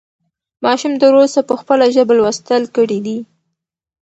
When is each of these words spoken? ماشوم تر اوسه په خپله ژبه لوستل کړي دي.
ماشوم 0.65 0.93
تر 1.01 1.11
اوسه 1.21 1.41
په 1.49 1.53
خپله 1.61 1.85
ژبه 1.95 2.13
لوستل 2.19 2.63
کړي 2.75 2.99
دي. 3.05 3.17